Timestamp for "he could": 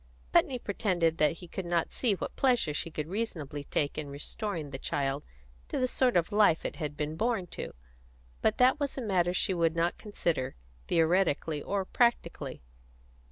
1.33-1.63